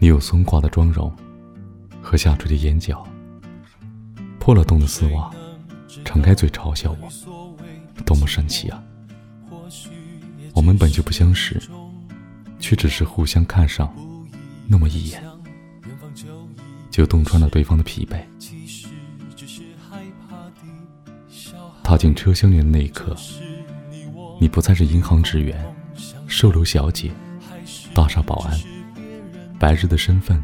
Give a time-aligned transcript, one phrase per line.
[0.00, 1.12] 你有松垮的妆容
[2.00, 3.04] 和下垂的眼角，
[4.38, 5.28] 破了洞的丝袜，
[6.04, 7.08] 敞开嘴嘲笑我，
[8.04, 8.80] 多么神奇啊！
[10.54, 11.60] 我们本就不相识，
[12.60, 13.92] 却只是互相看上
[14.68, 15.20] 那么一眼，
[16.90, 18.22] 就洞穿了对方的疲惫。
[21.82, 23.16] 踏进车厢里的那一刻，
[24.40, 25.58] 你不再是银行职员、
[26.28, 27.10] 售楼小姐、
[27.92, 28.60] 大厦保安，
[29.58, 30.42] 白日的身份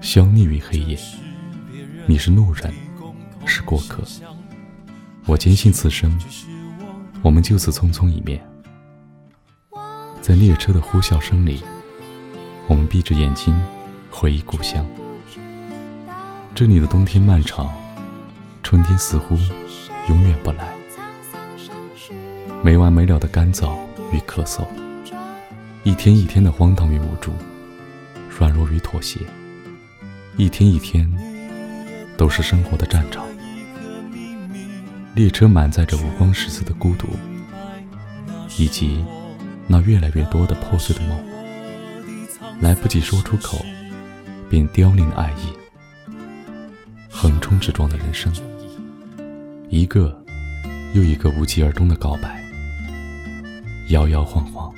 [0.00, 0.96] 消匿于黑夜。
[2.06, 2.72] 你是路人，
[3.44, 4.04] 是过客。
[5.26, 6.16] 我坚信此生，
[7.20, 8.40] 我们就此匆匆一面。
[10.22, 11.62] 在列车的呼啸声里，
[12.68, 13.60] 我们闭着眼睛
[14.08, 14.86] 回忆故乡。
[16.54, 17.68] 这里的冬天漫长，
[18.62, 19.36] 春天似乎……
[20.08, 20.72] 永远不来，
[22.64, 23.76] 没完没了的干燥
[24.10, 24.64] 与咳嗽，
[25.84, 27.30] 一天一天的荒唐与无助，
[28.38, 29.18] 软弱与妥协，
[30.36, 31.12] 一天一天
[32.16, 33.26] 都是生活的战场。
[35.16, 37.08] 列车满载着五光十色的孤独，
[38.56, 39.04] 以及
[39.66, 41.18] 那越来越多的破碎的梦，
[42.60, 43.58] 来不及说出口，
[44.48, 45.52] 便凋零的爱意，
[47.10, 48.32] 横冲直撞的人生。
[49.68, 50.16] 一个
[50.94, 52.40] 又一个无疾而终的告白，
[53.88, 54.72] 摇摇晃晃，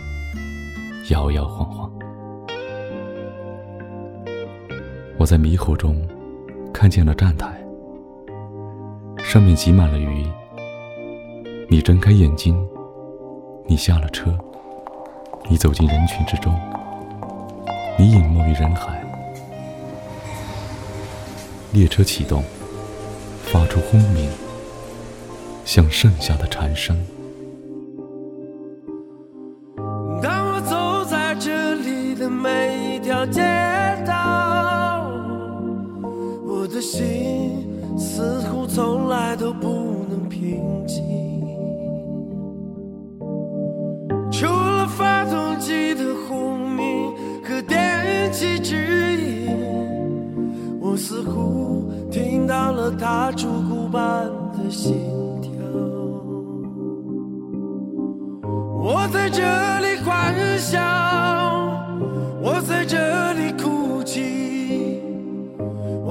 [1.10, 1.99] 摇摇晃晃。
[5.20, 6.00] 我在迷糊中
[6.72, 7.46] 看见了站台，
[9.22, 10.26] 上面挤满了鱼。
[11.68, 12.58] 你睁开眼睛，
[13.66, 14.34] 你下了车，
[15.46, 16.58] 你走进人群之中，
[17.98, 19.04] 你隐没于人海。
[21.74, 22.42] 列车启动，
[23.42, 24.26] 发出轰鸣。
[25.66, 26.96] 像盛夏的蝉声。
[30.22, 33.42] 当我走在这里的每一条街
[40.40, 41.04] 平静。
[44.32, 47.12] 除了发动机的轰鸣
[47.44, 48.74] 和电气指
[49.20, 49.54] 引，
[50.80, 54.94] 我似乎听到了它烛鼓般的心
[55.42, 55.50] 跳。
[58.82, 59.42] 我在这
[59.80, 60.80] 里欢笑，
[62.42, 62.96] 我在这
[63.34, 64.49] 里哭泣，